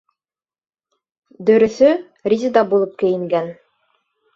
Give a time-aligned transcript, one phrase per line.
[1.51, 1.95] Дөрөҫө
[2.31, 3.57] -Резеда булып кейенгән.